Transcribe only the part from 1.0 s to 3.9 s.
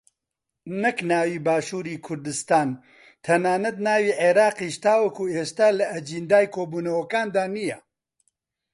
ناوی باشووری کوردستان تەنانەت